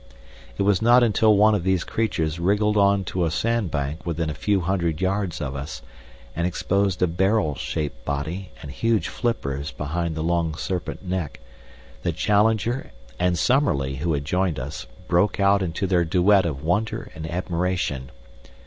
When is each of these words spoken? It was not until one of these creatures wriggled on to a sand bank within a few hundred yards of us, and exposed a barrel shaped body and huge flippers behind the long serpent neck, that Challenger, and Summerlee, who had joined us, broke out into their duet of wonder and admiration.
It 0.57 0.63
was 0.63 0.81
not 0.81 1.03
until 1.03 1.35
one 1.37 1.53
of 1.53 1.63
these 1.63 1.83
creatures 1.83 2.39
wriggled 2.39 2.75
on 2.75 3.03
to 3.03 3.23
a 3.23 3.29
sand 3.29 3.69
bank 3.69 4.03
within 4.03 4.31
a 4.31 4.33
few 4.33 4.61
hundred 4.61 4.99
yards 4.99 5.39
of 5.39 5.55
us, 5.55 5.83
and 6.35 6.47
exposed 6.47 7.03
a 7.03 7.07
barrel 7.07 7.53
shaped 7.53 8.03
body 8.03 8.49
and 8.63 8.71
huge 8.71 9.09
flippers 9.09 9.69
behind 9.71 10.15
the 10.15 10.23
long 10.23 10.55
serpent 10.55 11.07
neck, 11.07 11.39
that 12.01 12.15
Challenger, 12.15 12.91
and 13.19 13.37
Summerlee, 13.37 13.97
who 13.97 14.13
had 14.13 14.25
joined 14.25 14.57
us, 14.57 14.87
broke 15.07 15.39
out 15.39 15.61
into 15.61 15.85
their 15.85 16.03
duet 16.03 16.47
of 16.47 16.63
wonder 16.63 17.11
and 17.13 17.29
admiration. 17.29 18.09